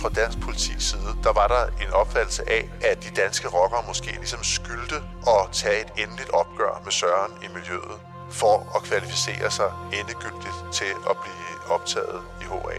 [0.00, 4.12] fra dansk politis side, der var der en opfattelse af, at de danske rockere måske
[4.12, 4.98] ligesom skyldte
[5.34, 7.98] at tage et endeligt opgør med Søren i miljøet,
[8.30, 12.78] for at kvalificere sig endegyldigt til at blive optaget i HA.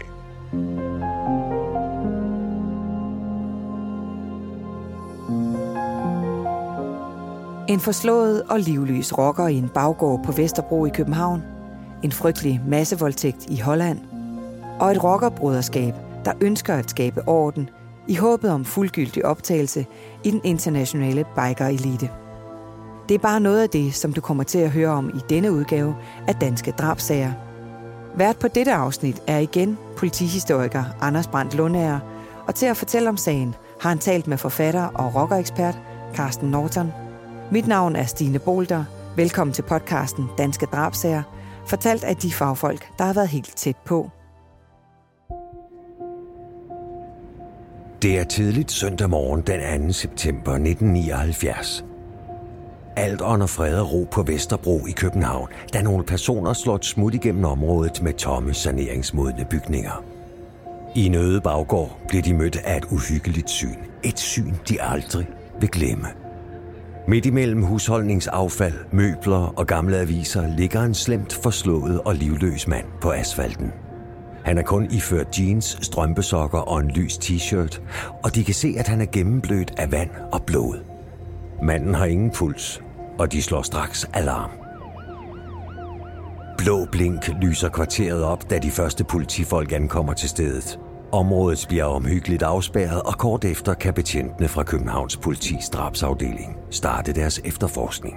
[7.68, 11.42] En forslået og livløs rocker i en baggård på Vesterbro i København.
[12.02, 14.00] En frygtelig massevoldtægt i Holland.
[14.80, 15.94] Og et rockerbruderskab,
[16.28, 17.70] der ønsker at skabe orden
[18.08, 19.86] i håbet om fuldgyldig optagelse
[20.24, 22.10] i den internationale biker-elite.
[23.08, 25.52] Det er bare noget af det, som du kommer til at høre om i denne
[25.52, 25.96] udgave
[26.28, 27.32] af Danske Drabsager.
[28.14, 32.00] Vært på dette afsnit er igen politihistoriker Anders Brandt Lundager,
[32.46, 35.78] og til at fortælle om sagen har han talt med forfatter og rockerekspert
[36.14, 36.92] Carsten Norton–
[37.50, 38.84] mit navn er Stine Bolter.
[39.16, 41.22] Velkommen til podcasten Danske Drabsager,
[41.66, 44.10] fortalt af de fagfolk, der har været helt tæt på.
[48.02, 49.92] Det er tidligt søndag morgen den 2.
[49.92, 51.84] september 1979.
[52.96, 57.14] Alt ånder fred og ro på Vesterbro i København, da nogle personer slår et smut
[57.14, 60.04] igennem området med tomme saneringsmodne bygninger.
[60.94, 63.76] I en øde baggård bliver de mødt af et uhyggeligt syn.
[64.04, 65.26] Et syn, de aldrig
[65.60, 66.08] vil glemme.
[67.08, 73.10] Midt imellem husholdningsaffald, møbler og gamle aviser ligger en slemt forslået og livløs mand på
[73.10, 73.72] asfalten.
[74.48, 77.80] Han er kun iført jeans, strømpesokker og en lys t-shirt,
[78.24, 80.84] og de kan se, at han er gennemblødt af vand og blod.
[81.62, 82.82] Manden har ingen puls,
[83.18, 84.50] og de slår straks alarm.
[86.58, 90.78] Blå blink lyser kvarteret op, da de første politifolk ankommer til stedet.
[91.12, 97.40] Området bliver omhyggeligt afspærret, og kort efter kan betjentene fra Københavns politis drabsafdeling starte deres
[97.44, 98.16] efterforskning.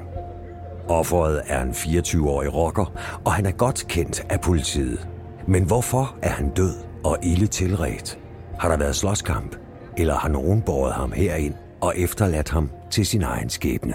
[0.88, 2.94] Offeret er en 24-årig rocker,
[3.26, 5.08] og han er godt kendt af politiet.
[5.52, 8.20] Men hvorfor er han død og ille tilret?
[8.60, 9.56] Har der været slåskamp?
[9.98, 13.94] Eller har nogen båret ham herind og efterladt ham til sin egen skæbne?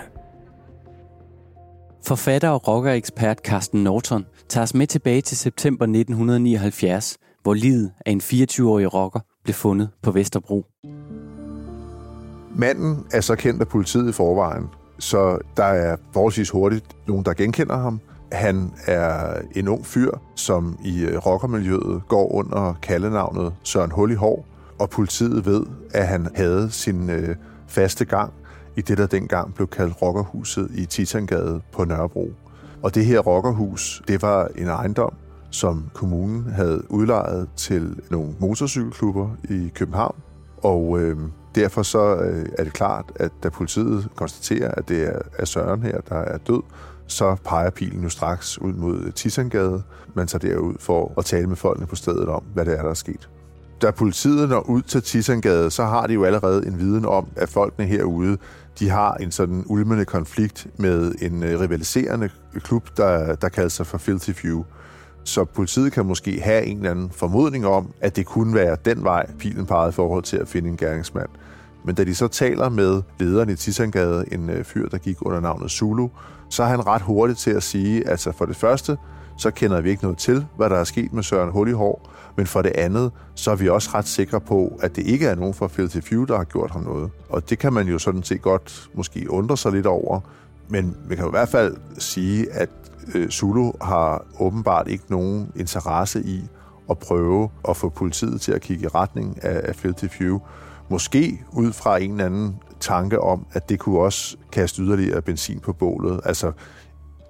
[2.06, 8.11] Forfatter og rockerekspert Carsten Norton tager os med tilbage til september 1979, hvor livet af
[8.11, 10.67] en 24-årig rocker blev fundet på Vesterbro.
[12.55, 14.65] Manden er så kendt af politiet i forvejen,
[14.99, 18.00] så der er forholdsvis hurtigt nogen, der genkender ham.
[18.32, 24.14] Han er en ung fyr, som i øh, rockermiljøet går under kaldenavnet Søren Hul i
[24.14, 24.47] Hår,
[24.78, 28.32] og politiet ved, at han havde sin øh, faste gang
[28.76, 32.32] i det, der dengang blev kaldt Rockerhuset i Titangade på Nørrebro.
[32.82, 35.12] Og det her rockerhus, det var en ejendom,
[35.50, 40.16] som kommunen havde udlejet til nogle motorcykelklubber i København.
[40.56, 41.16] Og øh,
[41.54, 45.82] derfor så øh, er det klart, at da politiet konstaterer, at det er, er Søren
[45.82, 46.62] her, der er død,
[47.06, 49.83] så peger pilen jo straks ud mod Tissangade.
[50.15, 52.91] Man tager derud for at tale med folkene på stedet om, hvad det er, der
[52.91, 53.28] er sket.
[53.83, 57.49] Da politiet når ud til Tissangade, så har de jo allerede en viden om, at
[57.49, 58.39] folkene herude,
[58.78, 63.87] de har en sådan ulmende konflikt med en øh, rivaliserende klub, der, der kalder sig
[63.87, 64.65] for Filthy Few.
[65.25, 69.05] Så politiet kan måske have en eller anden formodning om, at det kunne være den
[69.05, 71.28] vej, pilen pegede i forhold til at finde en gerningsmand.
[71.84, 75.41] Men da de så taler med lederen i Tissangade, en øh, fyr, der gik under
[75.41, 76.09] navnet Zulu,
[76.49, 78.97] så er han ret hurtig til at sige, altså for det første,
[79.39, 82.62] så kender vi ikke noget til, hvad der er sket med Søren Hullihår, men for
[82.62, 85.69] det andet, så er vi også ret sikre på, at det ikke er nogen fra
[85.69, 87.11] Filthy Few, der har gjort ham noget.
[87.29, 90.21] Og det kan man jo sådan set godt måske undre sig lidt over,
[90.69, 92.69] men vi kan jo i hvert fald sige, at
[93.15, 96.45] øh, Zulu har åbenbart ikke nogen interesse i
[96.91, 100.41] at prøve at få politiet til at kigge i retning af, af Filthy Few.
[100.89, 102.56] Måske ud fra en eller anden
[102.87, 106.21] tanke om, at det kunne også kaste yderligere benzin på bålet.
[106.25, 106.53] Altså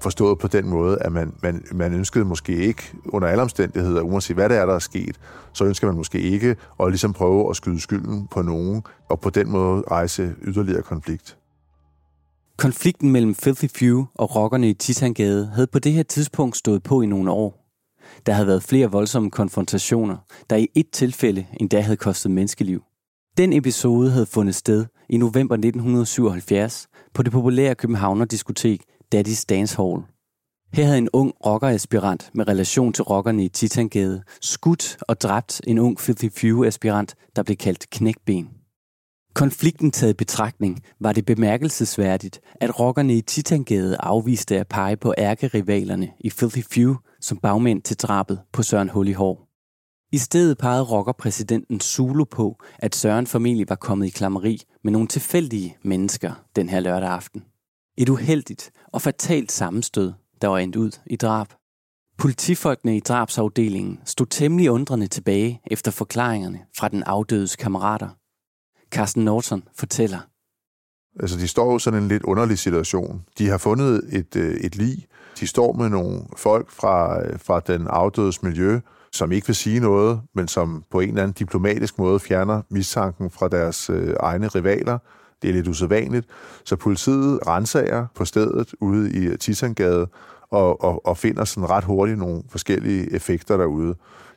[0.03, 4.37] forstået på den måde, at man, man, man ønskede måske ikke under alle omstændigheder, uanset
[4.37, 5.21] hvad det er, der er sket,
[5.53, 9.31] så ønsker man måske ikke at ligesom prøve at skyde skylden på nogen, og på
[9.31, 11.39] den måde rejse yderligere konflikt.
[12.57, 17.03] Konflikten mellem Filthy Few og rockerne i Titangade havde på det her tidspunkt stået på
[17.03, 17.63] i nogle år.
[18.27, 20.17] Der havde været flere voldsomme konfrontationer,
[20.51, 22.83] der i et tilfælde endda havde kostet menneskeliv.
[23.37, 28.83] Den episode havde fundet sted i november 1977 på det populære Københavner diskotek
[29.15, 30.03] Daddy's Dance Hall.
[30.73, 35.79] Her havde en ung rockeraspirant med relation til rockerne i Titangade skudt og dræbt en
[35.79, 38.49] ung Filthy Few-aspirant, der blev kaldt Knækben.
[39.35, 45.15] Konflikten taget i betragtning var det bemærkelsesværdigt, at rockerne i Titangade afviste at pege på
[45.19, 49.46] ærkerivalerne i Filthy Few som bagmænd til drabet på Søren Hul i Hår.
[50.13, 55.09] I stedet pegede rockerpræsidenten Zulu på, at Søren familie var kommet i klammeri med nogle
[55.09, 57.45] tilfældige mennesker den her lørdag aften.
[57.99, 60.13] Et uheldigt og fatalt sammenstød,
[60.43, 61.47] der var endt ud i drab.
[62.19, 68.09] Politifolkene i drabsafdelingen stod temmelig undrende tilbage efter forklaringerne fra den afdødes kammerater.
[68.91, 70.19] Carsten Norton fortæller.
[71.21, 73.25] Altså, de står jo sådan en lidt underlig situation.
[73.39, 75.07] De har fundet et, øh, et lig.
[75.41, 78.81] De står med nogle folk fra, øh, fra den afdødes miljø,
[79.17, 83.31] som ikke vil sige noget, men som på en eller anden diplomatisk måde fjerner mistanken
[83.31, 84.99] fra deres øh, egne rivaler.
[85.43, 86.27] Det er lidt usædvanligt.
[86.65, 90.07] Så politiet renser på stedet ude i øh, Titangade
[90.51, 93.95] og, og, og finder sådan ret hurtigt nogle forskellige effekter derude.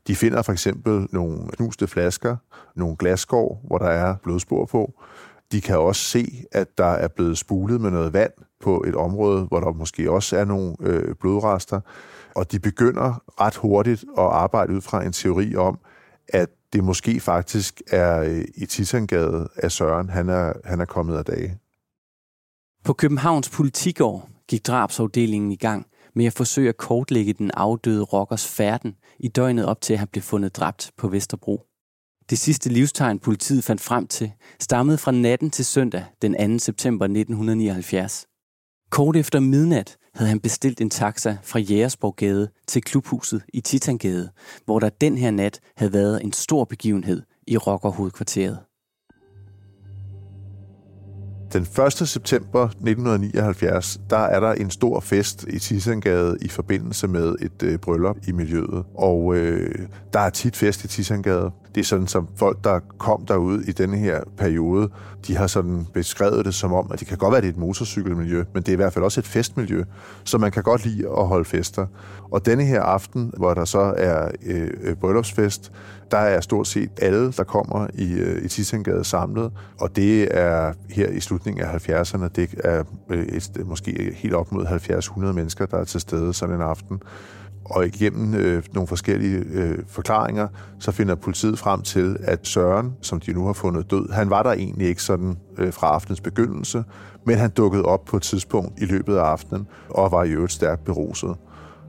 [0.08, 2.36] De finder for eksempel nogle knuste flasker,
[2.76, 4.94] nogle glasskår, hvor der er blodspor på.
[5.52, 8.32] De kan også se, at der er blevet spulet med noget vand
[8.62, 11.82] på et område, hvor der måske også er nogle øh, blodrester.
[12.36, 15.80] Og de begynder ret hurtigt at arbejde ud fra en teori om,
[16.28, 21.18] at det måske faktisk er øh, i Titangade, at Søren han er, han er kommet
[21.18, 21.58] af dage.
[22.84, 25.86] På Københavns politigård gik drabsafdelingen i gang
[26.16, 30.08] med at forsøge at kortlægge den afdøde rockers færden i døgnet op til, at han
[30.08, 31.69] blev fundet dræbt på Vesterbro.
[32.30, 36.60] Det sidste livstegn, politiet fandt frem til, stammede fra natten til søndag den 2.
[36.60, 38.28] september 1979.
[38.92, 44.30] Kort efter midnat havde han bestilt en taxa fra Jægersborggade til klubhuset i Titangade,
[44.66, 48.60] hvor der den her nat havde været en stor begivenhed i rockerhovedkvarteret.
[51.54, 52.08] Den 1.
[52.08, 57.78] september 1979, der er der en stor fest i Tisangade i forbindelse med et øh,
[57.78, 58.84] bryllup i miljøet.
[58.96, 61.52] Og øh, der er tit fest i Tisangade.
[61.76, 64.90] Det er sådan, som folk, der kom derud i denne her periode,
[65.28, 67.54] de har sådan beskrevet det som om, at det kan godt være, at det er
[67.54, 69.84] et motorcykelmiljø, men det er i hvert fald også et festmiljø,
[70.24, 71.86] så man kan godt lide at holde fester.
[72.32, 75.72] Og denne her aften, hvor der så er øh, øh bryllupsfest,
[76.12, 80.74] der er stort set alle, der kommer i, øh, i Tissengade samlet, og det er
[80.90, 85.66] her i slutningen af 70'erne, det er øh, et, måske helt op mod 70-100 mennesker,
[85.66, 87.02] der er til stede sådan en aften
[87.70, 90.48] og igennem øh, nogle forskellige øh, forklaringer,
[90.80, 94.44] så finder politiet frem til, at Søren, som de nu har fundet død, han var
[94.44, 96.84] der egentlig ikke sådan øh, fra aftens begyndelse,
[97.26, 100.54] men han dukkede op på et tidspunkt i løbet af aftenen og var i øvrigt
[100.54, 101.36] stærkt beruset.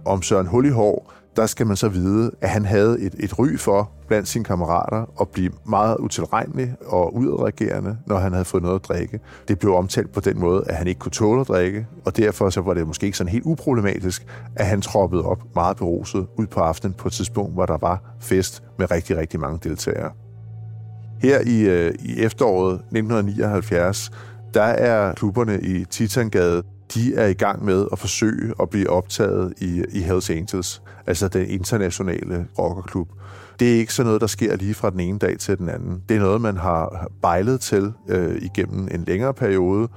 [0.05, 3.90] Om Søren Hullihår, der skal man så vide, at han havde et, et ry for
[4.08, 8.84] blandt sine kammerater at blive meget utilregnelig og udadreagerende, når han havde fået noget at
[8.84, 9.20] drikke.
[9.48, 12.50] Det blev omtalt på den måde, at han ikke kunne tåle at drikke, og derfor
[12.50, 14.26] så var det måske ikke sådan helt uproblematisk,
[14.56, 18.16] at han troppede op meget beruset ud på aftenen på et tidspunkt, hvor der var
[18.20, 20.10] fest med rigtig, rigtig mange deltagere.
[21.22, 24.10] Her i, øh, i efteråret 1979,
[24.54, 26.62] der er klubberne i Titangade
[26.94, 31.28] de er i gang med at forsøge at blive optaget i, i Hells Angels, altså
[31.28, 33.08] den internationale rockerklub.
[33.60, 36.02] Det er ikke sådan noget, der sker lige fra den ene dag til den anden.
[36.08, 39.88] Det er noget, man har bejlet til øh, igennem en længere periode,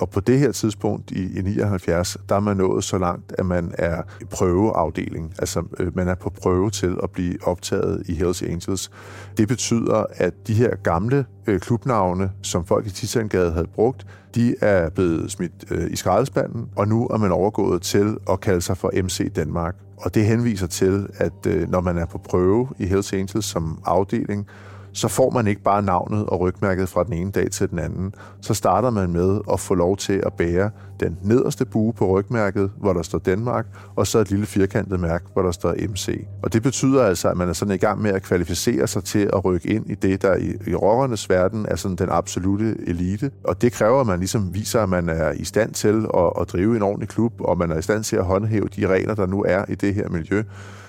[0.00, 3.46] og på det her tidspunkt i, i 79, der er man nået så langt, at
[3.46, 5.34] man er i prøveafdeling.
[5.38, 8.90] Altså, øh, man er på prøve til at blive optaget i Hells Angels.
[9.36, 14.54] Det betyder, at de her gamle øh, klubnavne, som folk i Titangade havde brugt, de
[14.60, 18.76] er blevet smidt øh, i skraldespanden, og nu er man overgået til at kalde sig
[18.76, 19.76] for MC Danmark.
[19.96, 23.78] Og det henviser til, at øh, når man er på prøve i Hells Angels som
[23.84, 24.46] afdeling,
[24.92, 28.14] så får man ikke bare navnet og rygmærket fra den ene dag til den anden.
[28.40, 30.70] Så starter man med at få lov til at bære
[31.00, 33.66] den nederste bue på rygmærket, hvor der står Danmark,
[33.96, 36.26] og så et lille firkantet mærke, hvor der står MC.
[36.42, 39.30] Og det betyder altså, at man er sådan i gang med at kvalificere sig til
[39.32, 43.30] at rykke ind i det, der i, i rockernes verden er sådan den absolute elite.
[43.44, 46.52] Og det kræver, at man ligesom viser, at man er i stand til at, at
[46.52, 49.26] drive en ordentlig klub, og man er i stand til at håndhæve de regler, der
[49.26, 50.42] nu er i det her miljø.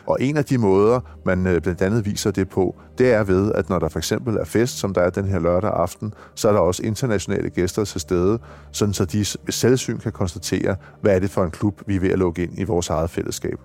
[0.05, 3.51] Og en af de måder, man øh, blandt andet viser det på, det er ved,
[3.55, 6.49] at når der for eksempel er fest, som der er den her lørdag aften, så
[6.49, 8.39] er der også internationale gæster til stede,
[8.71, 12.11] sådan så de selvsyn kan konstatere, hvad er det for en klub, vi er ved
[12.11, 13.59] at lukke ind i vores eget fællesskab.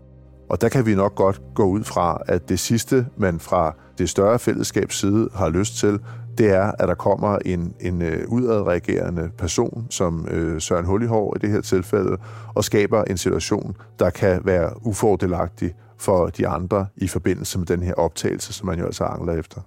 [0.49, 4.11] Og der kan vi nok godt gå ud fra, at det sidste, man fra det
[4.11, 6.01] større fællesskabs side har lyst til,
[6.39, 11.39] det er, at der kommer en, en øh, udadreagerende person, som øh, Søren Hullihår i
[11.39, 12.17] det her tilfælde,
[12.55, 17.83] og skaber en situation, der kan være ufordelagtig for de andre i forbindelse med den
[17.83, 19.61] her optagelse, som man jo altså angler efter.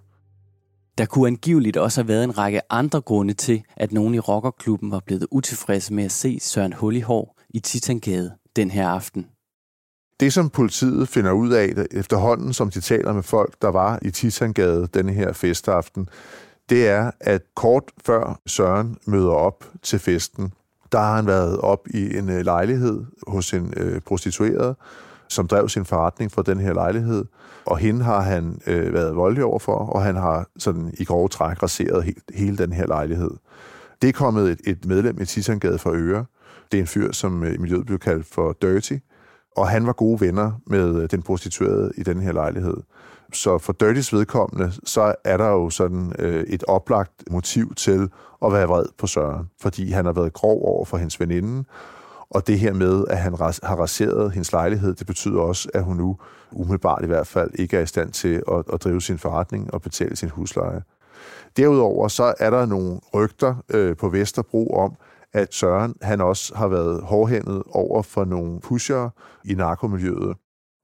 [0.98, 4.92] Der kunne angiveligt også have været en række andre grunde til, at nogen i rockerklubben
[4.92, 9.28] var blevet utilfredse med at se Søren Hullihår i Titangade den her aften.
[10.20, 14.12] Det, som politiet finder ud af efterhånden, som de taler med folk, der var i
[14.12, 16.10] Titangade denne her festaften,
[16.70, 20.54] det er, at kort før Søren møder op til festen,
[20.92, 24.76] der har han været op i en øh, lejlighed hos en øh, prostitueret,
[25.30, 27.26] som drev sin forretning for den her lejlighed.
[27.66, 31.64] Og hende har han øh, været voldelig overfor, og han har sådan i grove træk
[31.64, 33.32] raseret helt, hele den her lejlighed.
[34.02, 36.26] Det er kommet et, et medlem i Tisangade for Øre.
[36.72, 38.98] Det er en fyr, som øh, i miljøet blev kaldt for Dirty.
[39.58, 42.78] og han var gode venner med øh, den prostituerede i den her lejlighed.
[43.34, 48.10] Så for Dirtys vedkommende, så er der jo sådan øh, et oplagt motiv til
[48.46, 51.64] at være vred på Søren, fordi han har været grov over for hendes veninde,
[52.32, 53.34] og det her med, at han
[53.64, 56.18] har raseret hendes lejlighed, det betyder også, at hun nu
[56.52, 59.82] umiddelbart i hvert fald ikke er i stand til at, at drive sin forretning og
[59.82, 60.82] betale sin husleje.
[61.58, 64.96] Derudover så er der nogle rygter øh, på Vesterbro om,
[65.34, 69.10] at Søren han også har været hårdhændet over for nogle pusher
[69.46, 70.36] i narkomiljøet.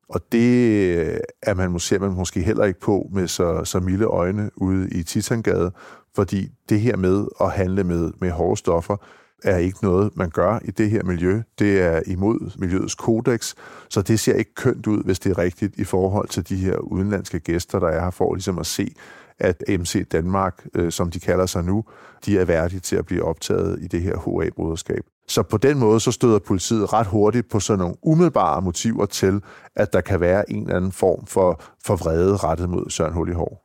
[0.09, 4.05] Og det øh, er man, måske, man måske heller ikke på med så, så milde
[4.05, 5.71] øjne ude i Titangade,
[6.15, 8.97] fordi det her med at handle med, med hårde stoffer,
[9.43, 11.41] er ikke noget, man gør i det her miljø.
[11.59, 13.53] Det er imod miljøets kodex,
[13.89, 16.77] så det ser ikke kønt ud, hvis det er rigtigt i forhold til de her
[16.77, 18.95] udenlandske gæster, der er her for ligesom at se,
[19.39, 21.83] at MC Danmark, øh, som de kalder sig nu,
[22.25, 25.03] de er værdige til at blive optaget i det her HA-broderskab.
[25.27, 29.41] Så på den måde så støder politiet ret hurtigt på sådan nogle umiddelbare motiver til,
[29.75, 33.29] at der kan være en eller anden form for, for vrede rettet mod Søren Hul
[33.29, 33.61] i Hår.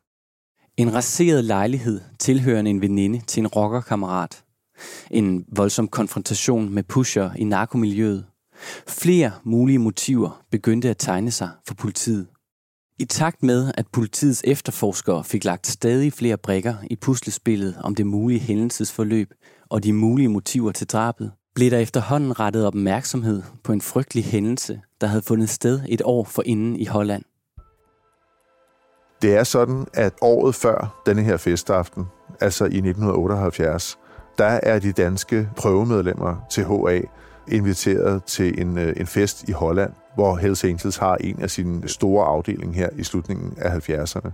[0.76, 4.44] En raseret lejlighed tilhørende en veninde til en rockerkammerat.
[5.10, 8.24] En voldsom konfrontation med pusher i narkomiljøet.
[8.88, 12.26] Flere mulige motiver begyndte at tegne sig for politiet.
[12.98, 18.06] I takt med, at politiets efterforskere fik lagt stadig flere brikker i puslespillet om det
[18.06, 19.32] mulige hændelsesforløb
[19.70, 24.80] og de mulige motiver til drabet, blev der efterhånden rettet opmærksomhed på en frygtelig hændelse,
[25.00, 27.22] der havde fundet sted et år forinden i Holland.
[29.22, 32.04] Det er sådan, at året før denne her festaften,
[32.40, 33.98] altså i 1978,
[34.40, 37.00] der er de danske prøvemedlemmer til HA
[37.48, 41.88] inviteret til en, øh, en fest i Holland, hvor Hells Angels har en af sine
[41.88, 44.30] store afdelinger her i slutningen af 70'erne.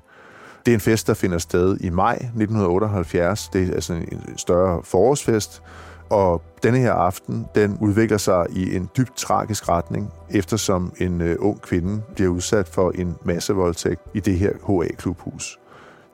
[0.67, 3.49] Det er en fest, der finder sted i maj 1978.
[3.49, 5.63] Det er altså en større forårsfest,
[6.11, 11.37] og denne her aften, den udvikler sig i en dybt tragisk retning, eftersom en øh,
[11.39, 15.59] ung kvinde bliver udsat for en massevoldtægt i det her HA-klubhus.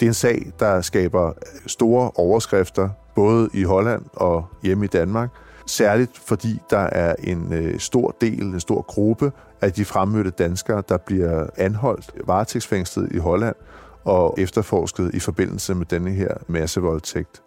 [0.01, 1.33] Det er en sag, der skaber
[1.67, 5.31] store overskrifter, både i Holland og hjemme i Danmark,
[5.67, 10.83] særligt fordi der er en øh, stor del, en stor gruppe af de fremmødte danskere,
[10.89, 13.57] der bliver anholdt, varetægtsfængslet i Holland
[14.05, 17.43] og efterforsket i forbindelse med denne her massevoldtægt.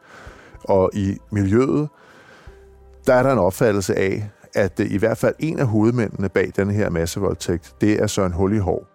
[0.64, 1.90] Og i miljøet,
[3.08, 6.52] der er der en opfattelse af, at øh, i hvert fald en af hovedmændene bag
[6.56, 8.95] denne her massevoldtægt, det er Søren Hullihår.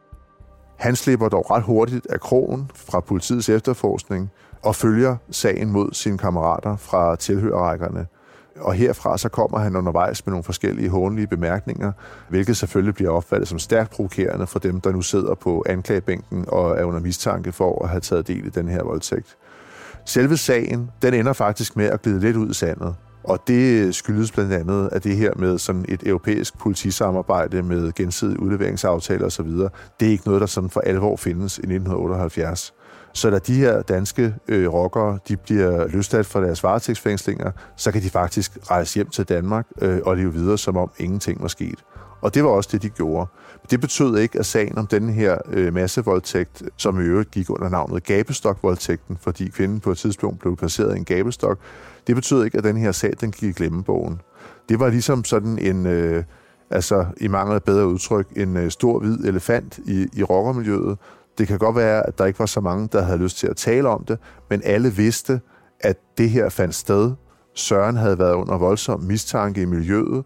[0.80, 4.30] Han slipper dog ret hurtigt af krogen fra politiets efterforskning
[4.62, 8.06] og følger sagen mod sine kammerater fra tilhørerrækkerne.
[8.60, 11.92] Og herfra så kommer han undervejs med nogle forskellige hånlige bemærkninger,
[12.28, 16.78] hvilket selvfølgelig bliver opfattet som stærkt provokerende for dem, der nu sidder på anklagebænken og
[16.78, 19.36] er under mistanke for at have taget del i den her voldtægt.
[20.04, 22.94] Selve sagen, den ender faktisk med at glide lidt ud i sandet.
[23.24, 28.40] Og det skyldes blandt andet, at det her med sådan et europæisk politisamarbejde med gensidige
[28.40, 29.48] udleveringsaftaler osv.,
[30.00, 32.74] det er ikke noget, der sådan for alvor findes i 1978.
[33.12, 38.02] Så da de her danske øh, rockere de bliver løsladt fra deres varetægtsfængslinger, så kan
[38.02, 41.78] de faktisk rejse hjem til Danmark øh, og leve videre, som om ingenting var sket.
[42.20, 43.26] Og det var også det, de gjorde.
[43.70, 47.68] Det betød ikke, at sagen om den her øh, massevoldtægt, som i øvrigt gik under
[47.68, 51.58] navnet gabestokvoldtægten, fordi kvinden på et tidspunkt blev placeret i en gabestok,
[52.06, 54.20] det betød ikke, at den her sag, den gik i glemmebogen.
[54.68, 56.24] Det var ligesom sådan en, øh,
[56.70, 60.98] altså i mangel af bedre udtryk, en øh, stor hvid elefant i, i rockermiljøet.
[61.38, 63.56] Det kan godt være, at der ikke var så mange, der havde lyst til at
[63.56, 64.18] tale om det,
[64.50, 65.40] men alle vidste,
[65.80, 67.12] at det her fandt sted.
[67.54, 70.24] Søren havde været under voldsom mistanke i miljøet.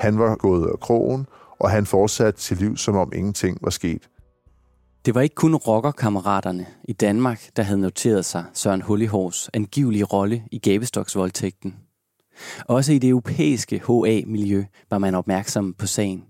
[0.00, 1.26] Han var gået af krogen,
[1.58, 4.08] og han fortsatte til liv, som om ingenting var sket.
[5.04, 10.44] Det var ikke kun rockerkammeraterne i Danmark, der havde noteret sig Søren Hullihors angivelige rolle
[10.52, 11.76] i gabestoksvoldtægten.
[12.68, 16.24] Også i det europæiske HA-miljø var man opmærksom på sagen.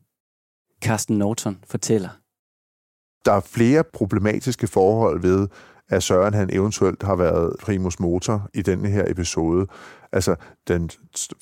[0.83, 2.09] Carsten Norton fortæller.
[3.25, 5.49] Der er flere problematiske forhold ved,
[5.89, 9.67] at Søren han eventuelt har været primus motor i denne her episode.
[10.13, 10.37] Altså,
[10.69, 10.91] den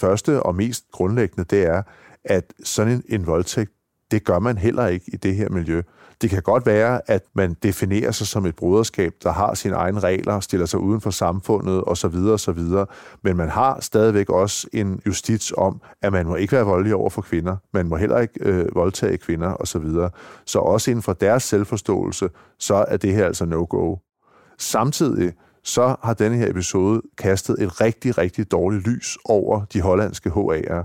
[0.01, 1.83] første og mest grundlæggende, det er,
[2.25, 3.71] at sådan en, en voldtægt,
[4.11, 5.83] det gør man heller ikke i det her miljø.
[6.23, 10.01] Det kan godt være, at man definerer sig som et broderskab, der har sine egne
[10.01, 12.15] regler, stiller sig uden for samfundet osv.
[12.15, 12.59] osv.
[13.23, 17.11] Men man har stadigvæk også en justits om, at man må ikke være voldelig over
[17.11, 17.57] for kvinder.
[17.73, 19.67] Man må heller ikke øh, voldtage kvinder osv.
[19.67, 20.11] Så, videre.
[20.47, 23.97] så også inden for deres selvforståelse, så er det her altså no-go.
[24.59, 25.33] Samtidig
[25.65, 30.85] så har denne her episode kastet et rigtig, rigtig dårligt lys over de hollandske HA'er.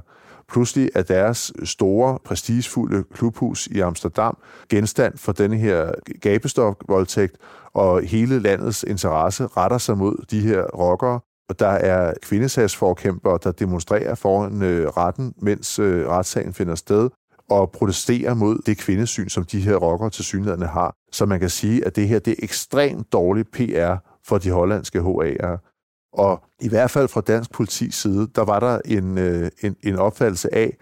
[0.50, 4.38] Pludselig er deres store, prestigefulde klubhus i Amsterdam
[4.70, 7.38] genstand for denne her gabestok-voldtægt,
[7.74, 11.20] og hele landets interesse retter sig mod de her rockere.
[11.50, 17.10] Og der er kvindesagsforkæmpere, der demonstrerer foran øh, retten, mens øh, retssagen finder sted.
[17.50, 20.96] og protesterer mod det kvindesyn, som de her rockere til synligheden har.
[21.12, 23.96] Så man kan sige, at det her det er ekstremt dårligt PR
[24.26, 25.73] for de hollandske HA'ere.
[26.14, 29.96] Og i hvert fald fra dansk politis side, der var der en, øh, en, en
[29.96, 30.78] opfattelse af,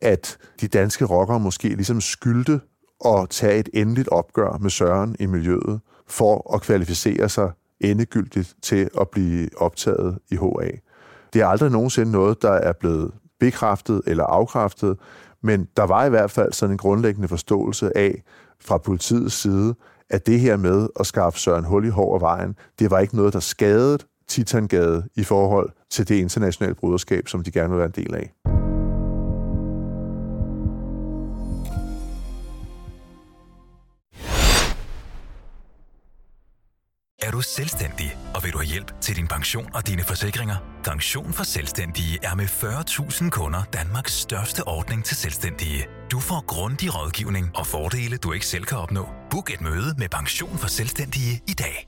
[0.00, 2.60] at de danske rockere måske ligesom skyldte
[3.04, 8.90] at tage et endeligt opgør med Søren i miljøet, for at kvalificere sig endegyldigt til
[9.00, 10.70] at blive optaget i HA.
[11.32, 14.98] Det er aldrig nogensinde noget, der er blevet bekræftet eller afkræftet,
[15.42, 18.22] men der var i hvert fald sådan en grundlæggende forståelse af
[18.60, 19.74] fra politiets side,
[20.10, 23.16] at det her med at skaffe Søren hul i hår og vejen, det var ikke
[23.16, 23.98] noget, der skadede
[24.28, 28.32] Titangade i forhold til det internationale bruderskab, som de gerne vil være en del af.
[37.22, 40.56] Er du selvstændig, og vil du have hjælp til din pension og dine forsikringer?
[40.84, 45.86] Pension for Selvstændige er med 40.000 kunder Danmarks største ordning til selvstændige.
[46.12, 49.08] Du får grundig rådgivning og fordele, du ikke selv kan opnå.
[49.30, 51.87] Book et møde med Pension for Selvstændige i dag.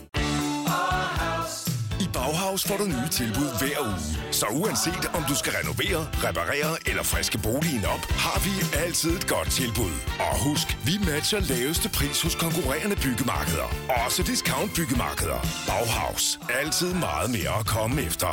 [2.21, 4.31] Bauhaus får du nye tilbud hver uge.
[4.31, 8.53] Så uanset om du skal renovere, reparere eller friske boligen op, har vi
[8.85, 9.93] altid et godt tilbud.
[10.19, 13.67] Og husk, vi matcher laveste pris hos konkurrerende byggemarkeder.
[14.05, 15.39] Også discount byggemarkeder.
[15.67, 16.39] Bauhaus.
[16.61, 18.31] Altid meget mere at komme efter.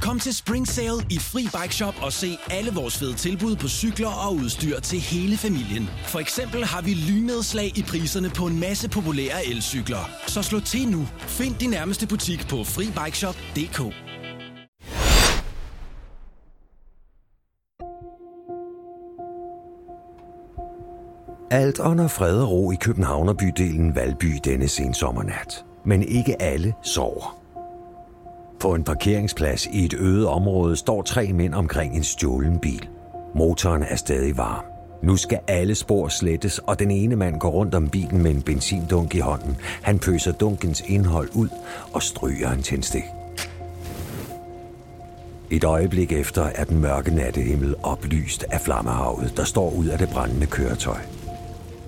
[0.00, 3.68] Kom til Spring Sale i Fri Bike Shop og se alle vores fede tilbud på
[3.68, 5.90] cykler og udstyr til hele familien.
[6.06, 10.10] For eksempel har vi lynedslag i priserne på en masse populære elcykler.
[10.26, 11.08] Så slå til nu.
[11.18, 13.94] Find din nærmeste butik på FriBikeShop.dk.
[21.50, 25.64] Alt under fred og ro i Københavnerbydelen Valby denne sensommernat.
[25.84, 27.43] Men ikke alle sover.
[28.64, 32.88] På en parkeringsplads i et øde område står tre mænd omkring en stjålen bil.
[33.34, 34.64] Motoren er stadig varm.
[35.02, 38.42] Nu skal alle spor slettes, og den ene mand går rundt om bilen med en
[38.42, 39.56] benzindunk i hånden.
[39.82, 41.48] Han pøser dunkens indhold ud
[41.92, 43.02] og stryger en tændstik.
[45.50, 50.08] Et øjeblik efter er den mørke nattehimmel oplyst af flammehavet, der står ud af det
[50.08, 50.98] brændende køretøj.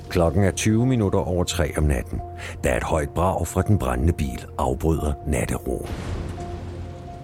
[0.08, 2.20] Klokken er 20 minutter over tre om natten,
[2.64, 5.88] da et højt brag fra den brændende bil afbryder natteroen.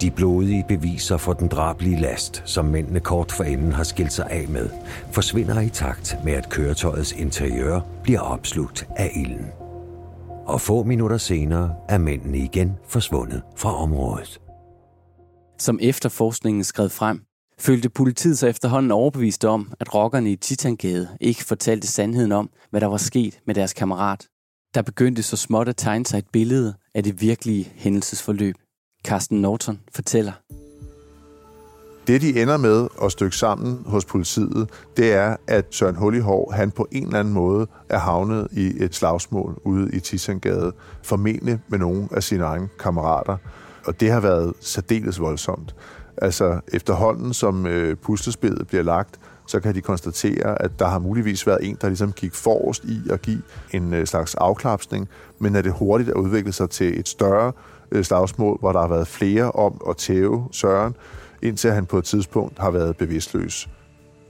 [0.02, 4.48] De blodige beviser for den drablige last, som mændene kort forinden har skilt sig af
[4.48, 4.70] med,
[5.12, 9.46] forsvinder i takt med, at køretøjets interiør bliver opslugt af ilden.
[10.46, 14.40] Og få minutter senere er mændene igen forsvundet fra området.
[15.58, 17.22] Som efterforskningen skred frem,
[17.58, 22.80] følte politiet sig efterhånden overbevist om, at rockerne i Titangade ikke fortalte sandheden om, hvad
[22.80, 24.26] der var sket med deres kammerat.
[24.74, 28.54] Der begyndte så småt at tegne sig et billede af det virkelige hændelsesforløb.
[29.04, 30.32] Carsten Norton fortæller.
[32.06, 36.70] Det, de ender med at stykke sammen hos politiet, det er, at Søren Hullihår, han
[36.70, 41.78] på en eller anden måde er havnet i et slagsmål ude i Tissangade, formentlig med
[41.78, 43.36] nogle af sine egne kammerater.
[43.86, 45.74] Og det har været særdeles voldsomt.
[46.16, 51.46] Altså efterhånden, som øh, puslespillet bliver lagt, så kan de konstatere, at der har muligvis
[51.46, 55.64] været en, der ligesom gik forrest i at give en øh, slags afklapsning, men at
[55.64, 57.52] det hurtigt er udviklet sig til et større
[57.92, 60.94] Øh, slagsmål, hvor der har været flere om at tæve Søren,
[61.42, 63.68] indtil han på et tidspunkt har været bevidstløs.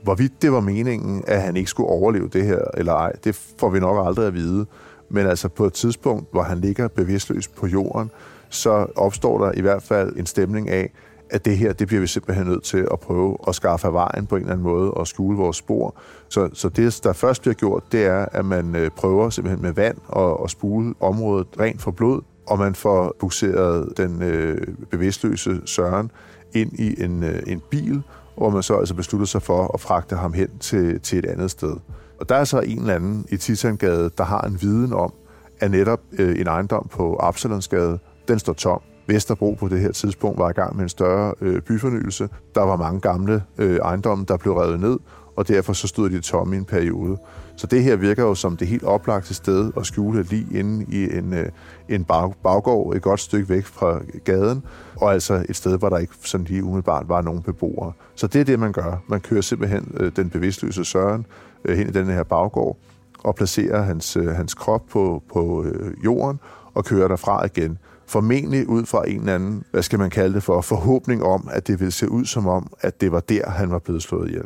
[0.03, 3.69] Hvorvidt det var meningen, at han ikke skulle overleve det her eller ej, det får
[3.69, 4.65] vi nok aldrig at vide.
[5.09, 8.11] Men altså på et tidspunkt, hvor han ligger bevidstløs på jorden,
[8.49, 10.89] så opstår der i hvert fald en stemning af,
[11.29, 14.25] at det her, det bliver vi simpelthen nødt til at prøve at skaffe af vejen
[14.25, 15.95] på en eller anden måde og skjule vores spor.
[16.29, 19.71] Så, så det, der først bliver gjort, det er, at man øh, prøver simpelthen med
[19.71, 25.61] vand og, og spule området rent for blod, og man får bukseret den øh, bevidstløse
[25.65, 26.11] Søren
[26.53, 28.03] ind i en, øh, en bil,
[28.37, 31.51] hvor man så altså beslutter sig for at fragte ham hen til, til et andet
[31.51, 31.75] sted.
[32.19, 35.13] Og der er så en eller anden i Titangade, der har en viden om,
[35.59, 38.81] at netop øh, en ejendom på Absalonsgade, den står tom.
[39.07, 42.29] Vesterbro på det her tidspunkt var i gang med en større øh, byfornyelse.
[42.55, 44.97] Der var mange gamle øh, ejendomme, der blev revet ned,
[45.35, 47.17] og derfor så stod de tomme i en periode.
[47.63, 51.17] Så det her virker jo som det helt oplagte sted at skjule lige inde i
[51.17, 51.49] en, øh,
[51.89, 54.63] en bag, baggård et godt stykke væk fra gaden,
[54.95, 57.91] og altså et sted, hvor der ikke sådan lige umiddelbart var nogen beboere.
[58.15, 59.03] Så det er det, man gør.
[59.07, 61.25] Man kører simpelthen øh, den bevidstløse Søren
[61.65, 62.77] øh, hen i den her baggård,
[63.19, 66.39] og placerer hans, øh, hans krop på, på øh, jorden
[66.73, 67.77] og kører derfra igen.
[68.07, 71.67] Formentlig ud fra en eller anden, hvad skal man kalde det for, forhåbning om, at
[71.67, 74.45] det ville se ud som om, at det var der, han var blevet slået ihjel.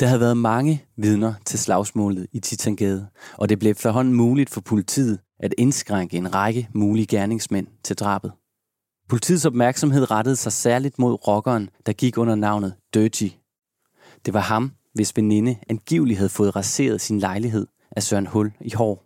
[0.00, 4.60] Der havde været mange vidner til slagsmålet i Titangade, og det blev efterhånden muligt for
[4.60, 8.32] politiet at indskrænke en række mulige gerningsmænd til drabet.
[9.08, 13.28] Politiets opmærksomhed rettede sig særligt mod rockeren, der gik under navnet Dirty.
[14.26, 18.72] Det var ham, hvis veninde angiveligt havde fået raseret sin lejlighed af Søren Hul i
[18.74, 19.04] hår.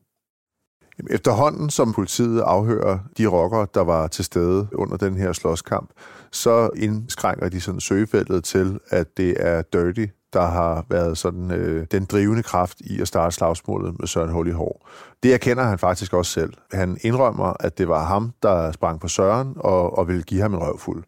[1.10, 5.90] Efterhånden, som politiet afhører de rockere, der var til stede under den her slåskamp,
[6.32, 11.86] så indskrænker de sådan søgefeltet til, at det er Dirty, der har været sådan øh,
[11.90, 14.88] den drivende kraft i at starte slagsmålet med Søren Hul i hår.
[15.22, 16.52] Det erkender han faktisk også selv.
[16.72, 20.54] Han indrømmer, at det var ham, der sprang på Søren og, og ville give ham
[20.54, 21.04] en røvfuld.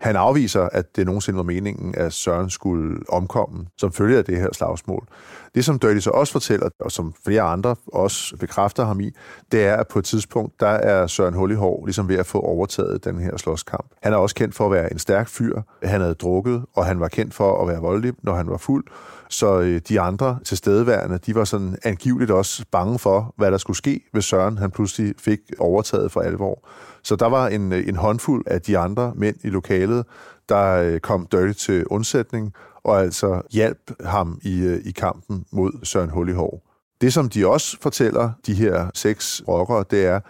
[0.00, 4.40] Han afviser, at det nogensinde var meningen, at Søren skulle omkomme som følge af det
[4.40, 5.06] her slagsmål.
[5.54, 9.10] Det, som Dirty så også fortæller, og som flere andre også bekræfter ham i,
[9.52, 13.04] det er, at på et tidspunkt, der er Søren Hullihår ligesom ved at få overtaget
[13.04, 13.86] den her slåskamp.
[14.02, 15.60] Han er også kendt for at være en stærk fyr.
[15.82, 18.84] Han havde drukket, og han var kendt for at være voldelig, når han var fuld.
[19.28, 23.76] Så øh, de andre tilstedeværende, de var sådan angiveligt også bange for, hvad der skulle
[23.76, 26.68] ske, hvis Søren han pludselig fik overtaget for alvor.
[27.06, 30.04] Så der var en, øh, en håndfuld af de andre mænd i lokalet,
[30.48, 32.52] der øh, kom Dirty til undsætning,
[32.84, 36.62] og altså hjalp ham i, øh, i kampen mod Søren Hullihår.
[37.00, 40.20] Det, som de også fortæller, de her seks rockere, det er,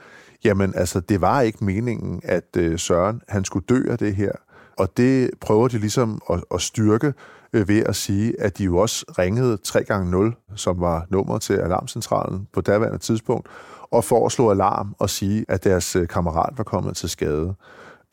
[0.44, 4.32] jamen altså, det var ikke meningen, at Søren han skulle dø af det her.
[4.78, 7.12] Og det prøver de ligesom at, at styrke
[7.52, 12.60] ved at sige, at de jo også ringede 3x0, som var nummer til alarmcentralen på
[12.60, 13.48] daværende tidspunkt,
[13.90, 17.54] og for at slå alarm og sige, at deres øh, kammerat var kommet til skade.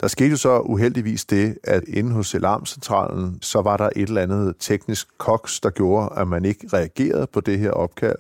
[0.01, 4.21] Der skete jo så uheldigvis det, at inde hos alarmcentralen, så var der et eller
[4.21, 8.15] andet teknisk koks, der gjorde, at man ikke reagerede på det her opkald.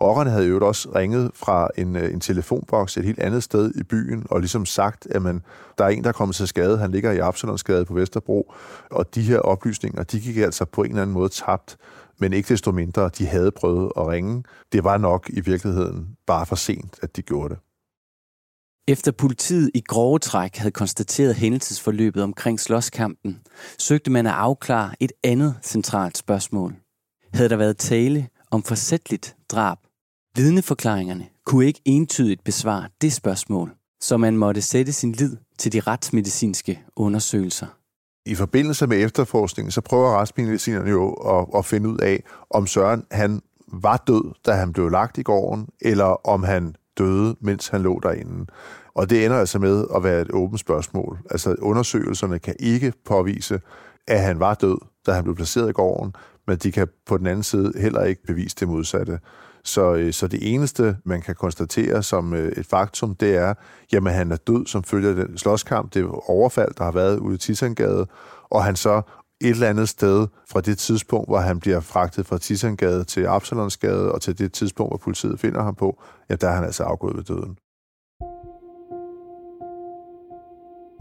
[0.00, 3.82] Rockerne havde jo også ringet fra en, øh, en telefonboks et helt andet sted i
[3.82, 5.42] byen, og ligesom sagt, at man,
[5.78, 8.52] der er en, der er kommet til skade, han ligger i Absalonsgade på Vesterbro,
[8.90, 11.76] og de her oplysninger, de gik altså på en eller anden måde tabt,
[12.18, 14.44] men ikke desto mindre, de havde prøvet at ringe.
[14.72, 17.58] Det var nok i virkeligheden bare for sent, at de gjorde det.
[18.88, 23.40] Efter politiet i grove træk havde konstateret hændelsesforløbet omkring slåskampen,
[23.78, 26.76] søgte man at afklare et andet centralt spørgsmål.
[27.34, 29.78] Havde der været tale om forsætligt drab?
[30.36, 35.80] Vidneforklaringerne kunne ikke entydigt besvare det spørgsmål, så man måtte sætte sin lid til de
[35.80, 37.66] retsmedicinske undersøgelser.
[38.26, 43.04] I forbindelse med efterforskningen, så prøver retsmedicinerne jo at, at finde ud af, om Søren
[43.10, 43.40] han
[43.72, 48.00] var død, da han blev lagt i gården, eller om han døde, mens han lå
[48.02, 48.46] derinde.
[48.94, 51.18] Og det ender altså med at være et åbent spørgsmål.
[51.30, 53.60] Altså undersøgelserne kan ikke påvise,
[54.08, 56.14] at han var død, da han blev placeret i gården,
[56.46, 59.18] men de kan på den anden side heller ikke bevise det modsatte.
[59.66, 63.54] Så, øh, så det eneste, man kan konstatere som øh, et faktum, det er,
[63.92, 67.34] jamen han er død som følge af den slåskamp, det overfald, der har været ude
[67.34, 68.06] i Tisangade,
[68.50, 69.02] og han så
[69.40, 74.12] et eller andet sted fra det tidspunkt, hvor han bliver fragtet fra Tisangade til Absalonsgade,
[74.12, 77.16] og til det tidspunkt, hvor politiet finder ham på, ja, der er han altså afgået
[77.16, 77.56] ved døden.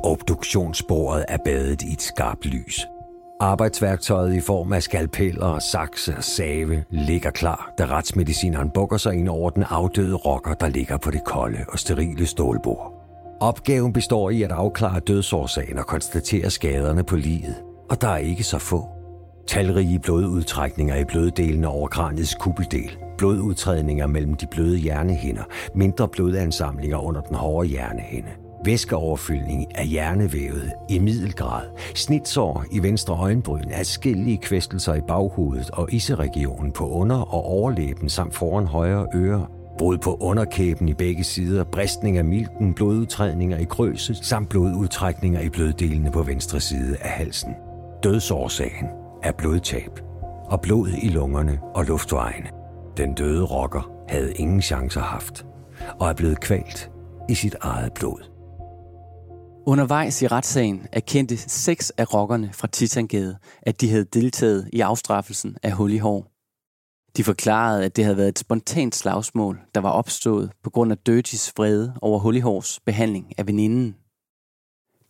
[0.04, 2.95] Obduktionsbordet er badet i et skarpt lys.
[3.40, 9.30] Arbejdsværktøjet i form af skalpeller, sakse og save ligger klar, da retsmedicineren bukker sig ind
[9.30, 12.92] over den afdøde rocker, der ligger på det kolde og sterile stålbord.
[13.42, 17.56] Opgaven består i at afklare dødsårsagen og konstatere skaderne på livet
[17.90, 18.88] og der er ikke så få.
[19.48, 25.44] Talrige blodudtrækninger i bløddelene over kraniets kuppeldel, blodudtrædninger mellem de bløde hjernehinder,
[25.76, 28.30] mindre blodansamlinger under den hårde hjernehinde,
[28.66, 31.64] væskeoverfyldning af hjernevævet i middelgrad,
[31.96, 38.36] snitsår i venstre øjenbryn, adskillige kvæstelser i baghovedet og iseregionen på under- og overlæben samt
[38.36, 39.48] foran højre øre,
[39.78, 45.50] brud på underkæben i begge sider, bristning af milten, blodudtrædninger i krøset samt blodudtrækninger i
[45.50, 47.54] bløddelene på venstre side af halsen.
[48.04, 48.88] Dødsårsagen
[49.24, 50.00] er blodtab
[50.46, 52.50] og blod i lungerne og luftvejene.
[52.98, 55.46] Den døde rocker havde ingen chancer haft
[56.00, 56.92] og er blevet kvalt
[57.30, 58.35] i sit eget blod.
[59.68, 65.58] Undervejs i retssagen erkendte seks af rockerne fra Titangade, at de havde deltaget i afstraffelsen
[65.64, 66.32] af hul i hår.
[67.18, 70.98] De forklarede, at det havde været et spontant slagsmål, der var opstået på grund af
[70.98, 73.96] Dirtys vrede over hul i hårs behandling af veninden.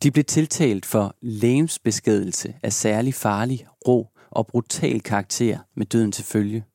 [0.04, 6.24] De blev tiltalt for lægemsbeskedelse af særlig farlig, rå og brutal karakter med døden til
[6.26, 6.65] følge.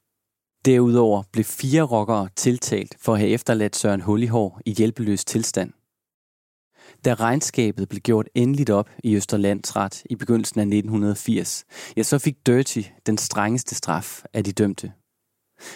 [0.64, 5.72] Derudover blev fire rockere tiltalt for at have efterladt Søren Hullihår i hjælpeløs tilstand.
[7.04, 11.64] Da regnskabet blev gjort endeligt op i Østerlandsret i begyndelsen af 1980,
[11.96, 14.92] ja, så fik Dirty den strengeste straf af de dømte.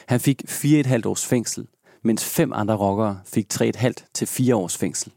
[0.08, 1.66] Han fik 4,5 års fængsel,
[2.04, 5.12] mens fem andre rockere fik 3,5 til 4 års fængsel.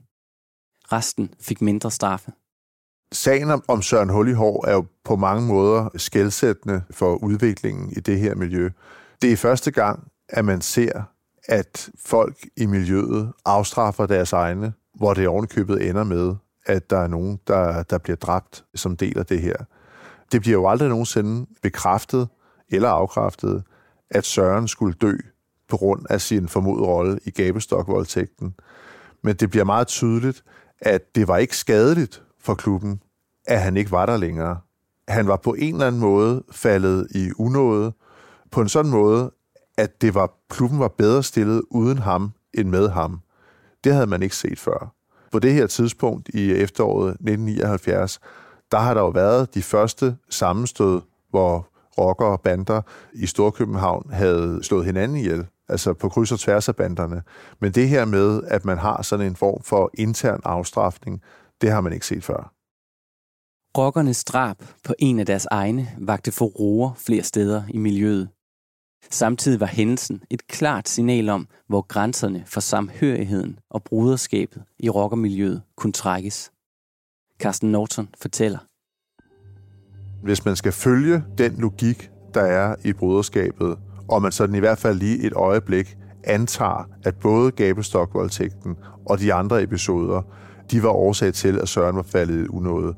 [0.92, 2.32] Resten fik mindre straffe.
[3.12, 8.20] Sagen om, om Søren Hullihår er jo på mange måder skældsættende for udviklingen i det
[8.20, 8.70] her miljø.
[9.22, 11.04] Det er første gang, at man ser,
[11.48, 17.08] at folk i miljøet afstraffer deres egne, hvor det ovenkøbet ender med, at der er
[17.08, 19.56] nogen, der, der bliver dræbt som del af det her.
[20.32, 22.28] Det bliver jo aldrig nogensinde bekræftet
[22.70, 23.64] eller afkræftet,
[24.10, 25.14] at Søren skulle dø
[25.68, 28.56] på grund af sin formodede rolle i gabestokvoldtægten.
[29.24, 30.44] Men det bliver meget tydeligt,
[30.82, 33.02] at det var ikke skadeligt for klubben,
[33.46, 34.60] at han ikke var der længere.
[35.08, 37.94] Han var på en eller anden måde faldet i unåde,
[38.52, 39.32] på en sådan måde,
[39.78, 43.22] at det var, klubben var bedre stillet uden ham end med ham.
[43.84, 44.94] Det havde man ikke set før.
[45.32, 48.20] På det her tidspunkt i efteråret 1979,
[48.72, 52.82] der har der jo været de første sammenstød, hvor rockere og bander
[53.14, 57.24] i Storkøbenhavn havde slået hinanden ihjel, altså på kryds og tværs af banderne.
[57.62, 61.22] Men det her med, at man har sådan en form for intern afstraffning,
[61.62, 62.54] det har man ikke set før.
[63.78, 68.30] Rockernes drab på en af deres egne vagte for roer flere steder i miljøet.
[69.12, 75.62] Samtidig var hændelsen et klart signal om, hvor grænserne for samhørigheden og bruderskabet i rockermiljøet
[75.76, 76.52] kunne trækkes.
[77.40, 78.60] Carsten Norton fortæller.
[80.24, 84.78] Hvis man skal følge den logik, der er i bruderskabet, og man sådan i hvert
[84.78, 90.22] fald lige et øjeblik antager, at både Gabestokvoldtægten og de andre episoder,
[90.72, 92.96] de var årsag til, at Søren var faldet i unåde,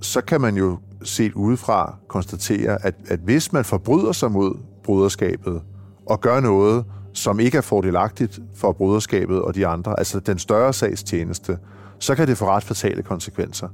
[0.00, 5.62] så kan man jo set udefra konstatere, at, at hvis man forbryder sig mod bruderskabet
[6.06, 10.72] og gør noget, som ikke er fordelagtigt for bruderskabet og de andre, altså den større
[10.72, 11.58] sags tjeneste,
[11.98, 13.68] så kan det få ret fatale konsekvenser.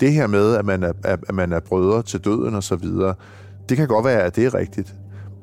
[0.00, 3.14] Det her med, at man er, at man er brødre til døden og så videre,
[3.68, 4.94] det kan godt være, at det er rigtigt.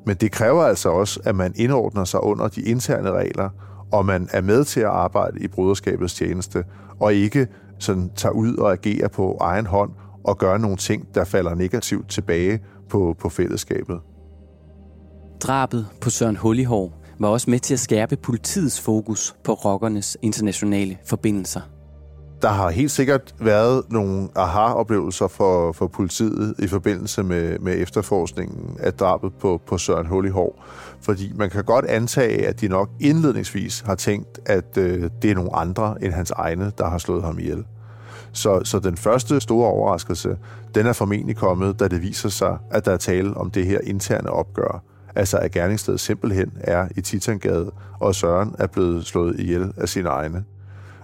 [0.05, 3.49] Men det kræver altså også, at man indordner sig under de interne regler,
[3.91, 6.63] og man er med til at arbejde i bruderskabets tjeneste,
[6.99, 7.47] og ikke
[7.79, 9.91] sådan tager ud og agerer på egen hånd
[10.23, 13.99] og gør nogle ting, der falder negativt tilbage på, på fællesskabet.
[15.39, 20.97] Drabet på Søren Hullihår var også med til at skærpe politiets fokus på rockernes internationale
[21.05, 21.61] forbindelser.
[22.41, 28.77] Der har helt sikkert været nogle aha-oplevelser for, for politiet i forbindelse med, med efterforskningen
[28.79, 30.63] af drabet på, på Søren Hullihår.
[31.01, 35.35] Fordi man kan godt antage, at de nok indledningsvis har tænkt, at øh, det er
[35.35, 37.65] nogle andre end hans egne, der har slået ham ihjel.
[38.31, 40.37] Så, så den første store overraskelse,
[40.75, 43.79] den er formentlig kommet, da det viser sig, at der er tale om det her
[43.83, 44.83] interne opgør.
[45.15, 50.09] Altså at gerningsstedet simpelthen er i Titangade, og Søren er blevet slået ihjel af sine
[50.09, 50.43] egne.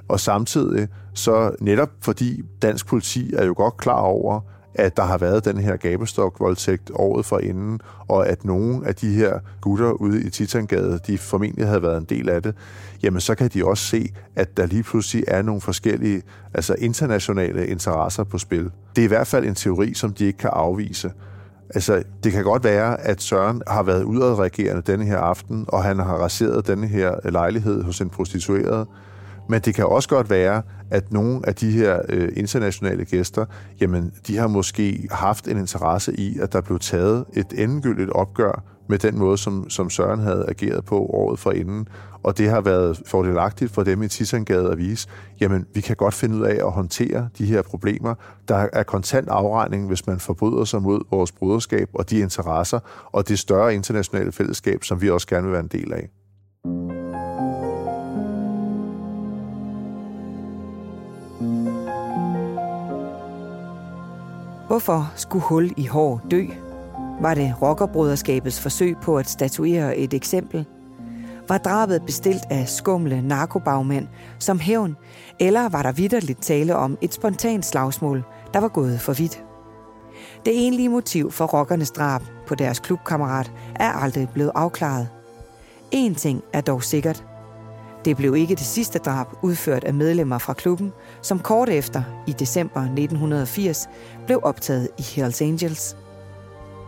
[0.08, 4.42] Og samtidig, så netop fordi dansk politi er jo godt klar over,
[4.76, 9.14] at der har været den her gabestok-voldtægt året for inden, og at nogle af de
[9.14, 12.56] her gutter ude i Titangade, de formentlig havde været en del af det,
[13.04, 16.22] jamen så kan de også se, at der lige pludselig er nogle forskellige,
[16.54, 18.72] altså internationale interesser på spil.
[18.96, 21.12] Det er i hvert fald en teori, som de ikke kan afvise.
[21.76, 26.00] Altså, det kan godt være, at Søren har været udadreagerende denne her aften, og han
[26.00, 28.88] har raseret denne her lejlighed hos en prostitueret,
[29.52, 30.62] men det kan også godt være,
[30.92, 33.46] at nogle af de her øh, internationale gæster,
[33.82, 38.64] jamen, de har måske haft en interesse i, at der blev taget et endegyldigt opgør
[38.90, 41.88] med den måde, som, som Søren havde ageret på året for inden.
[42.24, 45.08] Og det har været fordelagtigt for dem i Tissangade at vise,
[45.42, 48.16] jamen, vi kan godt finde ud af at håndtere de her problemer.
[48.48, 52.80] Der er kontant afregning, hvis man forbryder sig mod vores broderskab og de interesser
[53.12, 56.10] og det større internationale fællesskab, som vi også gerne vil være en del af.
[64.72, 66.46] Hvorfor skulle hul i hår dø?
[67.22, 70.66] Var det rockerbroderskabets forsøg på at statuere et eksempel?
[71.48, 74.08] Var drabet bestilt af skumle narkobagmænd
[74.40, 74.96] som hævn,
[75.40, 79.44] eller var der vidderligt tale om et spontant slagsmål, der var gået for vidt?
[80.46, 85.10] Det egentlige motiv for rockernes drab på deres klubkammerat er aldrig blevet afklaret.
[85.92, 87.31] En ting er dog sikkert.
[88.06, 92.32] Det blev ikke det sidste drab udført af medlemmer fra klubben, som kort efter, i
[92.32, 93.90] december 1980,
[94.26, 95.96] blev optaget i Hells Angels.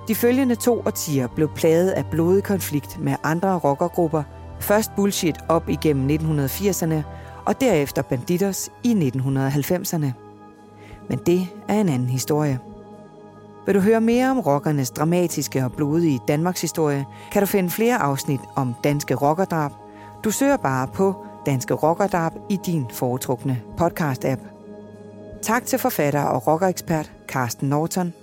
[0.07, 4.23] De følgende to årtier blev plaget af blodig konflikt med andre rockergrupper,
[4.59, 7.01] først Bullshit op igennem 1980'erne,
[7.45, 10.07] og derefter Banditos i 1990'erne.
[11.09, 12.59] Men det er en anden historie.
[13.65, 17.97] Vil du høre mere om rockernes dramatiske og blodige Danmarks historie, kan du finde flere
[17.97, 19.71] afsnit om danske rockerdrab.
[20.23, 24.39] Du søger bare på Danske Rockerdab i din foretrukne podcast-app.
[25.41, 28.13] Tak til forfatter og rockerekspert Carsten Norton.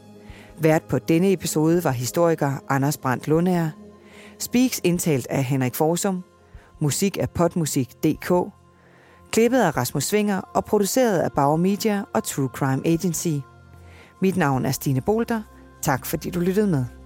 [0.59, 3.71] Vært på denne episode var historiker Anders Brandt Lundager.
[4.39, 6.25] Speaks indtalt af Henrik Forsum.
[6.79, 8.33] Musik af potmusik.dk.
[9.31, 13.45] Klippet af Rasmus Svinger og produceret af Bauer Media og True Crime Agency.
[14.23, 15.43] Mit navn er Stine Bolter.
[15.83, 17.00] Tak fordi du lyttede med.